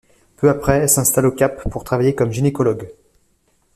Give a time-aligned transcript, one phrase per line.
[0.37, 2.91] Peu après, elle s'installe au Cap pour travailler comme gynécologue.